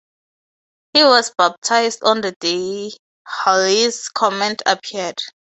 He 0.95 1.03
was 1.03 1.31
baptised 1.37 1.99
on 2.03 2.21
the 2.21 2.31
day 2.31 2.89
Halley's 3.23 4.09
Comet 4.09 4.63
appeared. 4.65 5.21